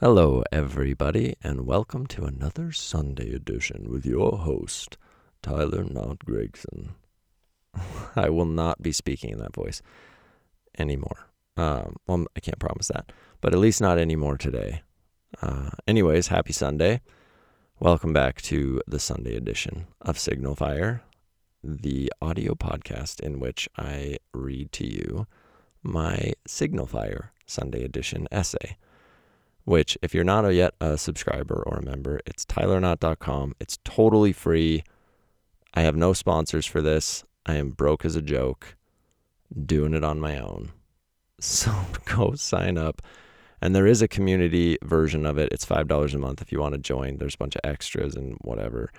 Hello, 0.00 0.42
everybody, 0.50 1.36
and 1.40 1.66
welcome 1.66 2.04
to 2.08 2.24
another 2.24 2.72
Sunday 2.72 3.32
edition 3.32 3.86
with 3.88 4.04
your 4.04 4.38
host, 4.38 4.98
Tyler 5.40 5.84
Knott 5.84 6.18
Gregson. 6.24 6.96
I 8.16 8.28
will 8.28 8.44
not 8.44 8.82
be 8.82 8.90
speaking 8.90 9.30
in 9.30 9.38
that 9.38 9.54
voice 9.54 9.82
anymore. 10.76 11.28
Um, 11.56 11.94
well, 12.08 12.26
I 12.36 12.40
can't 12.40 12.58
promise 12.58 12.88
that, 12.88 13.12
but 13.40 13.52
at 13.52 13.60
least 13.60 13.80
not 13.80 13.96
anymore 13.98 14.36
today. 14.36 14.82
Uh, 15.40 15.70
anyways, 15.86 16.26
happy 16.26 16.52
Sunday. 16.52 17.00
Welcome 17.78 18.12
back 18.12 18.42
to 18.42 18.82
the 18.88 18.98
Sunday 18.98 19.36
edition 19.36 19.86
of 20.00 20.18
Signal 20.18 20.56
Fire, 20.56 21.02
the 21.62 22.12
audio 22.20 22.54
podcast 22.56 23.20
in 23.20 23.38
which 23.38 23.68
I 23.78 24.16
read 24.32 24.72
to 24.72 24.86
you 24.86 25.28
my 25.84 26.32
Signal 26.48 26.86
Fire 26.86 27.32
Sunday 27.46 27.84
edition 27.84 28.26
essay 28.32 28.76
which 29.64 29.96
if 30.02 30.14
you're 30.14 30.24
not 30.24 30.44
a 30.44 30.54
yet 30.54 30.74
a 30.80 30.96
subscriber 30.98 31.62
or 31.66 31.78
a 31.78 31.84
member, 31.84 32.20
it's 32.26 32.44
tylerknott.com. 32.44 33.54
It's 33.60 33.78
totally 33.84 34.32
free. 34.32 34.84
I 35.74 35.82
have 35.82 35.96
no 35.96 36.12
sponsors 36.12 36.66
for 36.66 36.80
this. 36.80 37.24
I 37.46 37.56
am 37.56 37.70
broke 37.70 38.04
as 38.04 38.16
a 38.16 38.22
joke, 38.22 38.76
doing 39.66 39.94
it 39.94 40.04
on 40.04 40.20
my 40.20 40.38
own. 40.38 40.72
So 41.40 41.74
go 42.06 42.36
sign 42.36 42.78
up. 42.78 43.02
And 43.60 43.74
there 43.74 43.88
is 43.88 44.00
a 44.00 44.08
community 44.08 44.78
version 44.82 45.26
of 45.26 45.36
it. 45.36 45.52
It's 45.52 45.66
$5 45.66 46.14
a 46.14 46.18
month 46.18 46.40
if 46.40 46.52
you 46.52 46.60
want 46.60 46.72
to 46.72 46.78
join. 46.78 47.18
There's 47.18 47.34
a 47.34 47.38
bunch 47.38 47.56
of 47.56 47.60
extras 47.64 48.14
and 48.14 48.38
whatever 48.40 48.90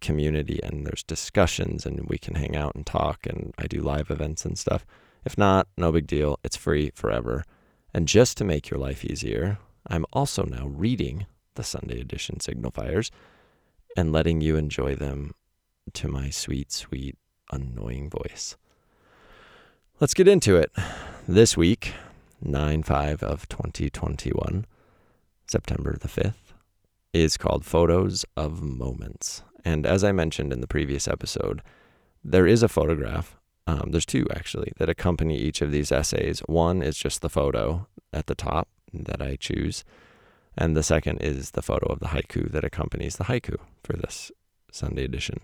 community 0.00 0.60
and 0.62 0.86
there's 0.86 1.02
discussions 1.02 1.84
and 1.84 2.08
we 2.08 2.18
can 2.18 2.36
hang 2.36 2.56
out 2.56 2.74
and 2.74 2.86
talk 2.86 3.26
and 3.26 3.52
I 3.58 3.66
do 3.66 3.80
live 3.82 4.10
events 4.10 4.44
and 4.44 4.58
stuff. 4.58 4.86
If 5.24 5.36
not, 5.36 5.68
no 5.76 5.92
big 5.92 6.06
deal. 6.06 6.38
It's 6.44 6.56
free 6.56 6.90
forever. 6.94 7.44
And 7.92 8.06
just 8.06 8.38
to 8.38 8.44
make 8.44 8.70
your 8.70 8.78
life 8.78 9.04
easier, 9.04 9.58
I'm 9.90 10.04
also 10.12 10.44
now 10.44 10.66
reading 10.66 11.26
the 11.54 11.64
Sunday 11.64 12.00
edition 12.00 12.40
Signal 12.40 12.70
Fires 12.70 13.10
and 13.96 14.12
letting 14.12 14.40
you 14.40 14.56
enjoy 14.56 14.94
them 14.94 15.34
to 15.94 16.08
my 16.08 16.28
sweet, 16.28 16.70
sweet, 16.70 17.16
annoying 17.50 18.10
voice. 18.10 18.56
Let's 19.98 20.14
get 20.14 20.28
into 20.28 20.56
it. 20.56 20.70
This 21.26 21.56
week, 21.56 21.94
9 22.42 22.82
5 22.82 23.22
of 23.22 23.48
2021, 23.48 24.66
September 25.46 25.96
the 25.96 26.08
5th, 26.08 26.52
is 27.14 27.38
called 27.38 27.64
Photos 27.64 28.26
of 28.36 28.62
Moments. 28.62 29.42
And 29.64 29.86
as 29.86 30.04
I 30.04 30.12
mentioned 30.12 30.52
in 30.52 30.60
the 30.60 30.66
previous 30.66 31.08
episode, 31.08 31.62
there 32.22 32.46
is 32.46 32.62
a 32.62 32.68
photograph. 32.68 33.36
Um, 33.66 33.90
there's 33.90 34.06
two 34.06 34.26
actually 34.30 34.72
that 34.76 34.88
accompany 34.88 35.36
each 35.38 35.62
of 35.62 35.72
these 35.72 35.90
essays. 35.90 36.40
One 36.40 36.82
is 36.82 36.96
just 36.96 37.22
the 37.22 37.28
photo 37.28 37.86
at 38.12 38.26
the 38.26 38.34
top 38.34 38.68
that 38.92 39.22
I 39.22 39.36
choose. 39.36 39.84
And 40.56 40.76
the 40.76 40.82
second 40.82 41.18
is 41.18 41.52
the 41.52 41.62
photo 41.62 41.86
of 41.86 42.00
the 42.00 42.08
haiku 42.08 42.50
that 42.50 42.64
accompanies 42.64 43.16
the 43.16 43.24
haiku 43.24 43.56
for 43.82 43.94
this 43.94 44.32
Sunday 44.72 45.04
edition, 45.04 45.40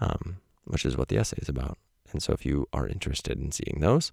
um, 0.00 0.38
which 0.64 0.84
is 0.84 0.96
what 0.96 1.08
the 1.08 1.18
essay 1.18 1.38
is 1.40 1.48
about. 1.48 1.78
And 2.10 2.22
so 2.22 2.32
if 2.32 2.44
you 2.44 2.68
are 2.72 2.88
interested 2.88 3.38
in 3.38 3.52
seeing 3.52 3.80
those, 3.80 4.12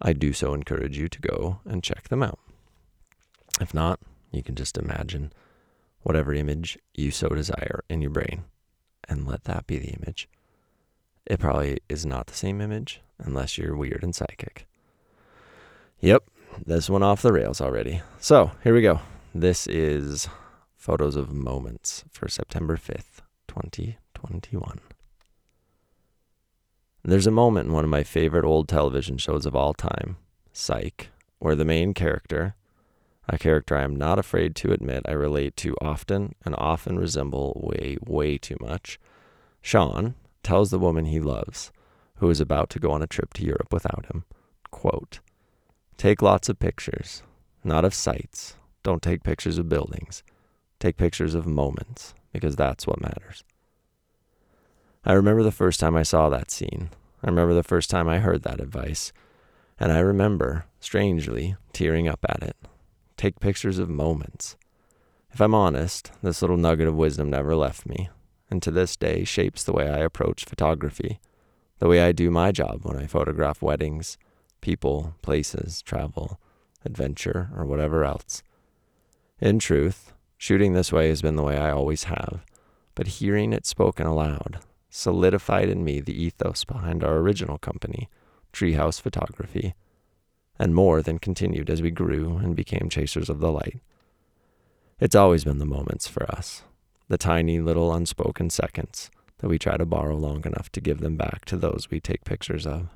I 0.00 0.12
do 0.12 0.32
so 0.32 0.52
encourage 0.52 0.98
you 0.98 1.08
to 1.08 1.20
go 1.20 1.60
and 1.64 1.82
check 1.82 2.08
them 2.08 2.22
out. 2.22 2.38
If 3.60 3.72
not, 3.72 4.00
you 4.32 4.42
can 4.42 4.54
just 4.54 4.76
imagine 4.76 5.32
whatever 6.02 6.34
image 6.34 6.78
you 6.94 7.10
so 7.10 7.28
desire 7.30 7.82
in 7.88 8.02
your 8.02 8.10
brain 8.10 8.44
and 9.08 9.26
let 9.26 9.44
that 9.44 9.66
be 9.66 9.78
the 9.78 9.88
image. 9.88 10.28
It 11.24 11.40
probably 11.40 11.78
is 11.88 12.04
not 12.06 12.26
the 12.26 12.34
same 12.34 12.60
image 12.60 13.00
unless 13.18 13.56
you're 13.56 13.76
weird 13.76 14.02
and 14.02 14.14
psychic. 14.14 14.66
Yep, 16.00 16.24
this 16.64 16.88
went 16.88 17.04
off 17.04 17.22
the 17.22 17.32
rails 17.32 17.60
already. 17.60 18.02
So 18.20 18.52
here 18.62 18.74
we 18.74 18.82
go. 18.82 19.00
This 19.34 19.66
is 19.66 20.28
photos 20.76 21.16
of 21.16 21.32
moments 21.32 22.04
for 22.10 22.28
September 22.28 22.76
5th, 22.76 23.20
2021. 23.48 24.80
There's 27.02 27.26
a 27.26 27.30
moment 27.30 27.68
in 27.68 27.72
one 27.72 27.84
of 27.84 27.90
my 27.90 28.02
favorite 28.02 28.44
old 28.44 28.68
television 28.68 29.18
shows 29.18 29.46
of 29.46 29.54
all 29.54 29.74
time, 29.74 30.16
Psych, 30.52 31.08
where 31.38 31.54
the 31.54 31.64
main 31.64 31.94
character, 31.94 32.54
a 33.28 33.38
character 33.38 33.76
I 33.76 33.82
am 33.82 33.94
not 33.94 34.18
afraid 34.18 34.56
to 34.56 34.72
admit 34.72 35.02
I 35.06 35.12
relate 35.12 35.56
to 35.58 35.76
often 35.80 36.34
and 36.44 36.54
often 36.56 36.98
resemble 36.98 37.60
way, 37.62 37.96
way 38.04 38.38
too 38.38 38.56
much, 38.60 38.98
Shawn 39.60 40.14
tells 40.42 40.70
the 40.70 40.78
woman 40.78 41.04
he 41.06 41.20
loves, 41.20 41.72
who 42.16 42.30
is 42.30 42.40
about 42.40 42.70
to 42.70 42.78
go 42.78 42.90
on 42.92 43.02
a 43.02 43.06
trip 43.06 43.34
to 43.34 43.44
Europe 43.44 43.72
without 43.72 44.06
him, 44.06 44.24
quote, 44.70 45.20
Take 45.96 46.20
lots 46.20 46.50
of 46.50 46.58
pictures, 46.58 47.22
not 47.64 47.84
of 47.84 47.94
sights. 47.94 48.56
Don't 48.82 49.02
take 49.02 49.22
pictures 49.22 49.56
of 49.56 49.68
buildings. 49.68 50.22
Take 50.78 50.98
pictures 50.98 51.34
of 51.34 51.46
moments, 51.46 52.14
because 52.32 52.54
that's 52.54 52.86
what 52.86 53.00
matters. 53.00 53.44
I 55.04 55.14
remember 55.14 55.42
the 55.42 55.50
first 55.50 55.80
time 55.80 55.96
I 55.96 56.02
saw 56.02 56.28
that 56.28 56.50
scene. 56.50 56.90
I 57.22 57.28
remember 57.28 57.54
the 57.54 57.62
first 57.62 57.88
time 57.88 58.08
I 58.08 58.18
heard 58.18 58.42
that 58.42 58.60
advice. 58.60 59.12
And 59.80 59.90
I 59.90 60.00
remember, 60.00 60.66
strangely, 60.80 61.56
tearing 61.72 62.08
up 62.08 62.20
at 62.28 62.42
it. 62.42 62.56
Take 63.16 63.40
pictures 63.40 63.78
of 63.78 63.88
moments. 63.88 64.56
If 65.32 65.40
I'm 65.40 65.54
honest, 65.54 66.12
this 66.22 66.42
little 66.42 66.58
nugget 66.58 66.88
of 66.88 66.94
wisdom 66.94 67.30
never 67.30 67.56
left 67.56 67.86
me, 67.86 68.10
and 68.50 68.62
to 68.62 68.70
this 68.70 68.96
day 68.96 69.24
shapes 69.24 69.64
the 69.64 69.72
way 69.72 69.88
I 69.88 69.98
approach 69.98 70.44
photography, 70.44 71.20
the 71.78 71.88
way 71.88 72.02
I 72.02 72.12
do 72.12 72.30
my 72.30 72.52
job 72.52 72.80
when 72.82 72.96
I 72.96 73.06
photograph 73.06 73.62
weddings, 73.62 74.18
people, 74.60 75.14
places, 75.22 75.82
travel, 75.82 76.40
adventure, 76.84 77.50
or 77.56 77.64
whatever 77.64 78.04
else. 78.04 78.42
In 79.40 79.58
truth, 79.58 80.12
shooting 80.36 80.72
this 80.72 80.92
way 80.92 81.08
has 81.08 81.22
been 81.22 81.36
the 81.36 81.42
way 81.42 81.56
I 81.56 81.70
always 81.70 82.04
have, 82.04 82.44
but 82.94 83.06
hearing 83.06 83.52
it 83.52 83.66
spoken 83.66 84.06
aloud 84.06 84.60
solidified 84.96 85.68
in 85.68 85.84
me 85.84 86.00
the 86.00 86.22
ethos 86.22 86.64
behind 86.64 87.04
our 87.04 87.18
original 87.18 87.58
company, 87.58 88.08
Treehouse 88.52 88.98
Photography, 88.98 89.74
and 90.58 90.74
more 90.74 91.02
than 91.02 91.18
continued 91.18 91.68
as 91.68 91.82
we 91.82 91.90
grew 91.90 92.38
and 92.38 92.56
became 92.56 92.88
chasers 92.88 93.28
of 93.28 93.40
the 93.40 93.52
light. 93.52 93.80
It's 94.98 95.14
always 95.14 95.44
been 95.44 95.58
the 95.58 95.66
moments 95.66 96.08
for 96.08 96.24
us, 96.30 96.62
the 97.08 97.18
tiny 97.18 97.60
little 97.60 97.92
unspoken 97.92 98.48
seconds 98.48 99.10
that 99.38 99.48
we 99.48 99.58
try 99.58 99.76
to 99.76 99.84
borrow 99.84 100.16
long 100.16 100.42
enough 100.46 100.72
to 100.72 100.80
give 100.80 101.00
them 101.00 101.16
back 101.16 101.44
to 101.44 101.58
those 101.58 101.88
we 101.90 102.00
take 102.00 102.24
pictures 102.24 102.66
of. 102.66 102.88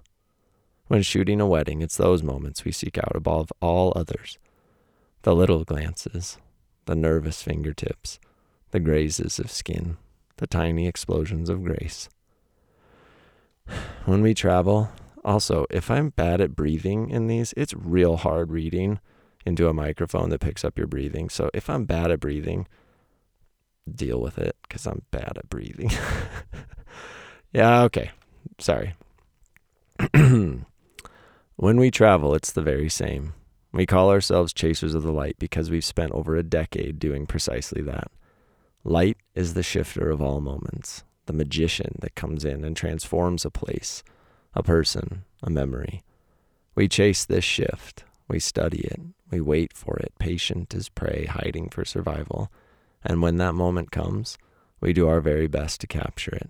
When 0.90 1.02
shooting 1.02 1.40
a 1.40 1.46
wedding, 1.46 1.82
it's 1.82 1.96
those 1.96 2.20
moments 2.20 2.64
we 2.64 2.72
seek 2.72 2.98
out 2.98 3.14
above 3.14 3.52
all 3.62 3.92
others 3.94 4.38
the 5.22 5.36
little 5.36 5.62
glances, 5.62 6.36
the 6.86 6.96
nervous 6.96 7.44
fingertips, 7.44 8.18
the 8.72 8.80
grazes 8.80 9.38
of 9.38 9.52
skin, 9.52 9.98
the 10.38 10.48
tiny 10.48 10.88
explosions 10.88 11.48
of 11.48 11.62
grace. 11.62 12.08
When 14.04 14.20
we 14.20 14.34
travel, 14.34 14.90
also, 15.24 15.64
if 15.70 15.92
I'm 15.92 16.08
bad 16.08 16.40
at 16.40 16.56
breathing 16.56 17.08
in 17.08 17.28
these, 17.28 17.54
it's 17.56 17.72
real 17.72 18.16
hard 18.16 18.50
reading 18.50 18.98
into 19.46 19.68
a 19.68 19.72
microphone 19.72 20.30
that 20.30 20.40
picks 20.40 20.64
up 20.64 20.76
your 20.76 20.88
breathing. 20.88 21.28
So 21.28 21.50
if 21.54 21.70
I'm 21.70 21.84
bad 21.84 22.10
at 22.10 22.18
breathing, 22.18 22.66
deal 23.88 24.20
with 24.20 24.38
it 24.38 24.56
because 24.62 24.88
I'm 24.88 25.02
bad 25.12 25.34
at 25.36 25.48
breathing. 25.48 25.92
yeah, 27.52 27.82
okay. 27.82 28.10
Sorry. 28.58 28.96
When 31.60 31.78
we 31.78 31.90
travel, 31.90 32.34
it's 32.34 32.52
the 32.52 32.62
very 32.62 32.88
same. 32.88 33.34
We 33.70 33.84
call 33.84 34.08
ourselves 34.08 34.54
chasers 34.54 34.94
of 34.94 35.02
the 35.02 35.12
light 35.12 35.36
because 35.38 35.70
we've 35.70 35.84
spent 35.84 36.10
over 36.12 36.34
a 36.34 36.42
decade 36.42 36.98
doing 36.98 37.26
precisely 37.26 37.82
that. 37.82 38.10
Light 38.82 39.18
is 39.34 39.52
the 39.52 39.62
shifter 39.62 40.08
of 40.08 40.22
all 40.22 40.40
moments, 40.40 41.04
the 41.26 41.34
magician 41.34 41.96
that 42.00 42.14
comes 42.14 42.46
in 42.46 42.64
and 42.64 42.74
transforms 42.74 43.44
a 43.44 43.50
place, 43.50 44.02
a 44.54 44.62
person, 44.62 45.24
a 45.42 45.50
memory. 45.50 46.02
We 46.74 46.88
chase 46.88 47.26
this 47.26 47.44
shift, 47.44 48.04
we 48.26 48.38
study 48.38 48.80
it, 48.80 49.02
we 49.30 49.42
wait 49.42 49.74
for 49.74 49.98
it, 49.98 50.14
patient 50.18 50.74
as 50.74 50.88
prey, 50.88 51.26
hiding 51.26 51.68
for 51.68 51.84
survival. 51.84 52.50
And 53.04 53.20
when 53.20 53.36
that 53.36 53.52
moment 53.52 53.90
comes, 53.90 54.38
we 54.80 54.94
do 54.94 55.06
our 55.08 55.20
very 55.20 55.46
best 55.46 55.82
to 55.82 55.86
capture 55.86 56.34
it. 56.36 56.48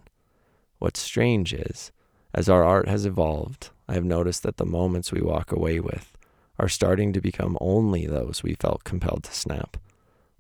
What's 0.79 1.01
strange 1.01 1.53
is, 1.53 1.91
as 2.33 2.49
our 2.49 2.63
art 2.63 2.87
has 2.87 3.07
evolved, 3.07 3.71
I 3.91 3.95
have 3.95 4.05
noticed 4.05 4.45
that 4.45 4.57
the 4.57 4.65
moments 4.65 5.11
we 5.11 5.21
walk 5.21 5.51
away 5.51 5.81
with 5.81 6.17
are 6.61 6.69
starting 6.69 7.13
to 7.13 7.21
become 7.21 7.59
only 7.61 8.07
those 8.07 8.41
we 8.41 8.55
felt 8.55 8.85
compelled 8.85 9.25
to 9.25 9.35
snap, 9.35 9.77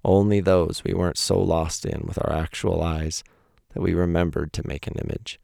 only 0.05 0.39
those 0.39 0.85
we 0.85 0.95
weren't 0.95 1.19
so 1.19 1.43
lost 1.43 1.85
in 1.85 2.03
with 2.07 2.17
our 2.23 2.33
actual 2.33 2.81
eyes 2.81 3.25
that 3.75 3.83
we 3.83 3.93
remembered 3.93 4.53
to 4.53 4.69
make 4.69 4.87
an 4.87 4.95
image. 5.05 5.41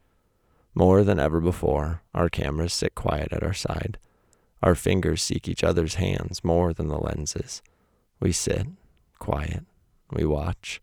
More 0.73 1.03
than 1.03 1.19
ever 1.19 1.41
before, 1.41 2.03
our 2.15 2.29
cameras 2.29 2.73
sit 2.73 2.95
quiet 2.95 3.33
at 3.33 3.43
our 3.43 3.53
side. 3.53 3.99
Our 4.63 4.77
fingers 4.77 5.21
seek 5.21 5.49
each 5.49 5.65
other's 5.65 5.97
hands 5.97 6.45
more 6.45 6.73
than 6.73 6.87
the 6.87 7.01
lenses. 7.01 7.61
We 8.21 8.31
sit, 8.31 8.69
quiet, 9.19 9.65
we 10.13 10.25
watch, 10.25 10.81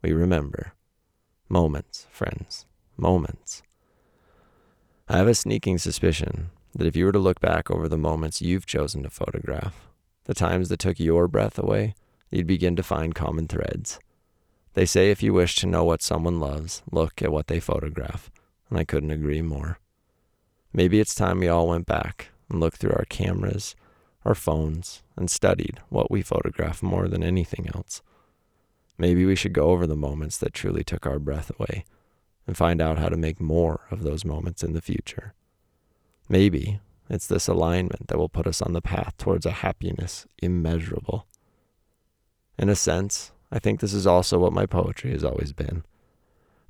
we 0.00 0.12
remember. 0.12 0.74
Moments, 1.48 2.06
friends, 2.12 2.66
moments. 2.96 3.64
I 5.08 5.16
have 5.16 5.26
a 5.26 5.34
sneaking 5.34 5.78
suspicion 5.78 6.50
that 6.74 6.86
if 6.86 6.94
you 6.94 7.04
were 7.04 7.12
to 7.12 7.18
look 7.18 7.40
back 7.40 7.70
over 7.70 7.88
the 7.88 7.98
moments 7.98 8.40
you've 8.40 8.66
chosen 8.66 9.02
to 9.02 9.10
photograph, 9.10 9.88
the 10.24 10.34
times 10.34 10.68
that 10.68 10.78
took 10.78 11.00
your 11.00 11.26
breath 11.26 11.58
away, 11.58 11.94
you'd 12.30 12.46
begin 12.46 12.76
to 12.76 12.84
find 12.84 13.14
common 13.14 13.48
threads. 13.48 13.98
They 14.74 14.86
say 14.86 15.10
if 15.10 15.22
you 15.22 15.34
wish 15.34 15.56
to 15.56 15.66
know 15.66 15.82
what 15.82 16.02
someone 16.02 16.38
loves, 16.38 16.82
look 16.90 17.20
at 17.20 17.32
what 17.32 17.48
they 17.48 17.58
photograph, 17.58 18.30
and 18.70 18.78
I 18.78 18.84
couldn't 18.84 19.10
agree 19.10 19.42
more. 19.42 19.80
Maybe 20.72 21.00
it's 21.00 21.16
time 21.16 21.40
we 21.40 21.48
all 21.48 21.68
went 21.68 21.86
back 21.86 22.28
and 22.48 22.60
looked 22.60 22.76
through 22.76 22.94
our 22.94 23.04
cameras, 23.06 23.74
our 24.24 24.36
phones, 24.36 25.02
and 25.16 25.28
studied 25.28 25.80
what 25.88 26.12
we 26.12 26.22
photograph 26.22 26.80
more 26.80 27.08
than 27.08 27.24
anything 27.24 27.68
else. 27.74 28.02
Maybe 28.96 29.26
we 29.26 29.34
should 29.34 29.52
go 29.52 29.70
over 29.70 29.86
the 29.86 29.96
moments 29.96 30.38
that 30.38 30.54
truly 30.54 30.84
took 30.84 31.06
our 31.06 31.18
breath 31.18 31.50
away 31.58 31.84
and 32.46 32.56
find 32.56 32.80
out 32.80 32.98
how 32.98 33.08
to 33.08 33.16
make 33.16 33.40
more 33.40 33.86
of 33.90 34.02
those 34.02 34.24
moments 34.24 34.62
in 34.62 34.72
the 34.72 34.82
future. 34.82 35.34
Maybe 36.28 36.80
it's 37.08 37.26
this 37.26 37.48
alignment 37.48 38.08
that 38.08 38.18
will 38.18 38.28
put 38.28 38.46
us 38.46 38.62
on 38.62 38.72
the 38.72 38.80
path 38.80 39.16
towards 39.18 39.46
a 39.46 39.50
happiness 39.50 40.26
immeasurable. 40.40 41.26
In 42.58 42.68
a 42.68 42.74
sense, 42.74 43.32
I 43.50 43.58
think 43.58 43.80
this 43.80 43.92
is 43.92 44.06
also 44.06 44.38
what 44.38 44.52
my 44.52 44.66
poetry 44.66 45.10
has 45.12 45.24
always 45.24 45.52
been. 45.52 45.84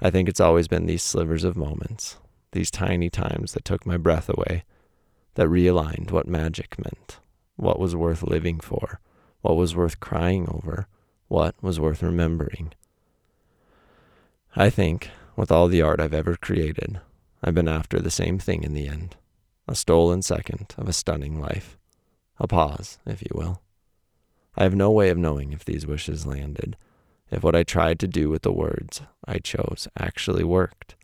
I 0.01 0.11
think 0.11 0.29
it's 0.29 0.41
always 0.41 0.67
been 0.67 0.87
these 0.87 1.03
slivers 1.03 1.45
of 1.45 1.57
moments, 1.57 2.19
these 2.51 2.71
tiny 2.71 3.09
times 3.09 3.53
that 3.53 3.65
took 3.65 3.87
my 3.87 3.97
breath 3.97 4.29
away, 4.29 4.65
that 5.35 5.47
realigned 5.47 6.11
what 6.11 6.27
magic 6.27 6.77
meant, 6.79 7.21
what 7.57 7.79
was 7.79 7.95
worth 7.95 8.23
living 8.23 8.59
for, 8.59 9.01
what 9.43 9.57
was 9.57 9.77
worth 9.77 10.01
crying 10.01 10.49
over, 10.49 10.89
what 11.29 11.55
was 11.63 11.79
worth 11.79 12.03
remembering. 12.03 12.73
I 14.57 14.71
think, 14.71 15.11
with 15.37 15.51
all 15.51 15.69
the 15.69 15.83
art 15.83 16.01
I've 16.01 16.15
ever 16.15 16.37
created, 16.37 17.01
I've 17.43 17.55
been 17.55 17.69
after 17.69 17.99
the 17.99 18.11
same 18.11 18.39
thing 18.39 18.63
in 18.63 18.75
the 18.75 18.89
end 18.89 19.17
a 19.69 19.75
stolen 19.75 20.21
second 20.23 20.75
of 20.77 20.89
a 20.89 20.93
stunning 20.93 21.41
life, 21.41 21.79
a 22.39 22.49
pause, 22.49 22.99
if 23.07 23.23
you 23.23 23.31
will. 23.33 23.63
I 24.57 24.65
have 24.65 24.75
no 24.75 24.91
way 24.91 25.09
of 25.09 25.17
knowing 25.17 25.53
if 25.53 25.65
these 25.65 25.87
wishes 25.87 26.27
landed, 26.27 26.77
if 27.31 27.43
what 27.43 27.55
I 27.55 27.63
tried 27.63 27.99
to 28.01 28.09
do 28.09 28.29
with 28.29 28.43
the 28.43 28.53
words 28.53 29.03
I 29.25 29.39
chose 29.39 29.89
actually 29.97 30.45
worked, 30.45 30.97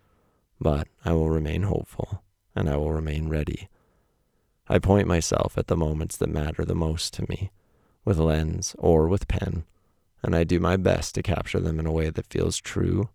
but 0.60 0.88
I 1.04 1.12
will 1.12 1.30
remain 1.30 1.62
hopeful 1.62 2.22
and 2.54 2.68
I 2.68 2.76
will 2.76 2.92
remain 2.92 3.28
ready. 3.28 3.68
I 4.68 4.78
point 4.78 5.06
myself 5.06 5.56
at 5.56 5.68
the 5.68 5.76
moments 5.76 6.16
that 6.16 6.28
matter 6.28 6.64
the 6.64 6.74
most 6.74 7.14
to 7.14 7.26
me, 7.28 7.50
with 8.04 8.18
lens 8.18 8.74
or 8.78 9.06
with 9.06 9.28
pen, 9.28 9.64
and 10.22 10.34
I 10.34 10.44
do 10.44 10.60
my 10.60 10.76
best 10.76 11.14
to 11.14 11.22
capture 11.22 11.60
them 11.60 11.78
in 11.78 11.86
a 11.86 11.92
way 11.92 12.10
that 12.10 12.26
feels 12.26 12.58
true, 12.58 13.08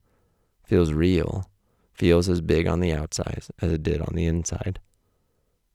feels 0.63 0.94
real, 0.94 1.50
feels 1.94 2.30
as 2.30 2.42
big 2.42 2.68
on 2.68 2.80
the 2.80 2.92
outside 2.92 3.44
as 3.62 3.71
it 3.71 3.83
did 3.83 4.01
on 4.01 4.13
the 4.15 4.25
inside. 4.25 4.80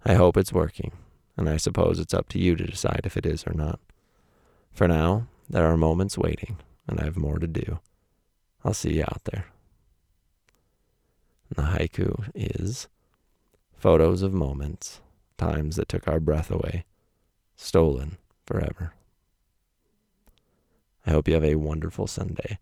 I 0.04 0.14
hope 0.14 0.36
it's 0.36 0.52
working, 0.52 0.92
and 1.36 1.48
I 1.48 1.56
suppose 1.56 1.98
it's 1.98 2.14
up 2.14 2.28
to 2.30 2.38
you 2.38 2.56
to 2.56 2.66
decide 2.66 3.02
if 3.04 3.16
it 3.16 3.26
is 3.26 3.44
or 3.46 3.52
not. 3.52 3.80
For 4.72 4.88
now, 4.88 5.26
there 5.48 5.66
are 5.66 5.76
moments 5.76 6.18
waiting, 6.18 6.58
and 6.86 7.00
I 7.00 7.04
have 7.04 7.16
more 7.16 7.38
to 7.38 7.46
do. 7.46 7.80
I'll 8.64 8.74
see 8.74 8.94
you 8.94 9.02
out 9.02 9.22
there. 9.24 9.46
And 11.48 11.64
the 11.64 11.70
haiku 11.78 12.30
is 12.34 12.88
photos 13.76 14.22
of 14.22 14.32
moments, 14.32 15.00
times 15.36 15.76
that 15.76 15.88
took 15.88 16.06
our 16.06 16.20
breath 16.20 16.50
away, 16.50 16.84
stolen 17.56 18.18
forever. 18.44 18.92
I 21.06 21.10
hope 21.12 21.28
you 21.28 21.34
have 21.34 21.44
a 21.44 21.54
wonderful 21.54 22.06
Sunday. 22.06 22.58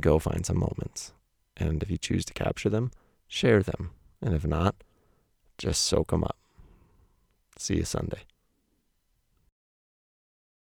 Go 0.00 0.18
find 0.18 0.44
some 0.44 0.58
moments. 0.58 1.12
And 1.56 1.82
if 1.82 1.90
you 1.90 1.98
choose 1.98 2.24
to 2.26 2.34
capture 2.34 2.68
them, 2.68 2.90
share 3.28 3.62
them. 3.62 3.90
And 4.20 4.34
if 4.34 4.46
not, 4.46 4.74
just 5.58 5.82
soak 5.82 6.10
them 6.10 6.24
up. 6.24 6.36
See 7.56 7.76
you 7.76 7.84
Sunday. 7.84 8.22